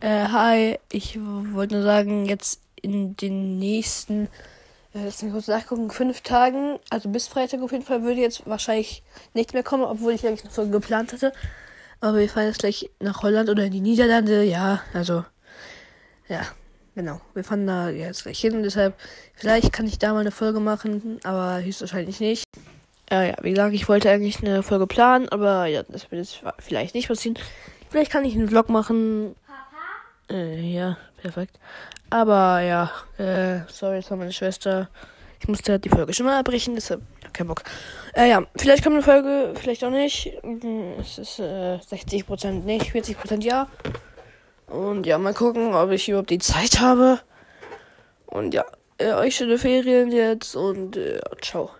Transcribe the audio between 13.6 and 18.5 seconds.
in die Niederlande, ja, also, ja, genau. Wir fahren da jetzt gleich